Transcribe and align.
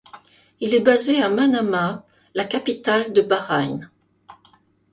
Il 0.59 0.73
est 0.73 0.79
basé 0.81 1.21
à 1.21 1.29
Manama, 1.29 2.03
la 2.33 2.45
capitale 2.45 3.13
de 3.13 3.21
Bahreïn. 3.21 3.87